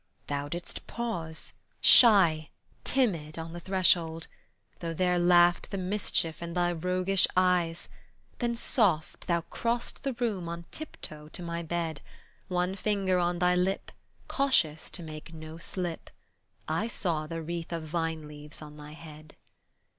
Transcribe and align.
Thou 0.25 0.49
didst 0.49 0.87
pause 0.87 1.53
Shy, 1.79 2.49
timid, 2.83 3.37
on 3.37 3.53
the 3.53 3.59
threshold, 3.59 4.25
though 4.79 4.95
there 4.95 5.19
laughed 5.19 5.69
The 5.69 5.77
mischief 5.77 6.41
in 6.41 6.55
thy 6.55 6.71
roguish 6.71 7.27
eyes, 7.37 7.87
then 8.39 8.55
soft, 8.55 9.27
Thou 9.27 9.41
crosst 9.41 10.01
the 10.01 10.13
room 10.13 10.49
on 10.49 10.65
tiptoe 10.71 11.27
to 11.29 11.43
my 11.43 11.61
bed, 11.61 12.01
One 12.47 12.73
finger 12.73 13.19
on 13.19 13.37
thy 13.37 13.53
lip, 13.55 13.91
Cautious 14.27 14.89
to 14.89 15.03
make 15.03 15.35
no 15.35 15.59
slip, 15.59 16.09
I 16.67 16.87
saw 16.87 17.27
the 17.27 17.43
wreath 17.43 17.71
of 17.71 17.83
vine 17.83 18.27
leaves 18.27 18.59
on 18.59 18.77
thy 18.77 18.93
head. 18.93 19.35